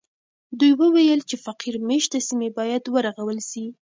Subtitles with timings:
[0.59, 3.65] دوی وویل چې فقیر مېشته سیمې باید ورغول سي.